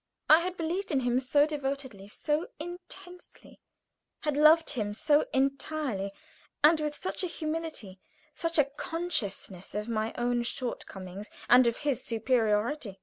I 0.27 0.39
had 0.39 0.57
believed 0.57 0.89
in 0.89 1.01
him 1.01 1.19
so 1.19 1.45
devotedly, 1.45 2.07
so 2.07 2.47
intensely, 2.57 3.59
had 4.21 4.35
loved 4.35 4.71
him 4.71 4.95
so 4.95 5.27
entirely, 5.31 6.11
and 6.63 6.79
with 6.81 6.95
such 6.95 7.23
a 7.23 7.27
humility, 7.27 7.99
such 8.33 8.57
a 8.57 8.65
consciousness 8.65 9.75
of 9.75 9.87
my 9.89 10.11
own 10.17 10.41
shortcomings 10.41 11.29
and 11.47 11.67
of 11.67 11.77
his 11.85 12.03
superiority. 12.03 12.99